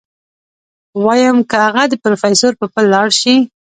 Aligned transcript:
ويم 1.05 1.37
که 1.49 1.57
اغه 1.67 1.83
د 1.89 1.93
پروفيسر 2.03 2.51
په 2.59 2.65
پل 2.73 2.85
لاړ 2.93 3.07
شي. 3.19 3.35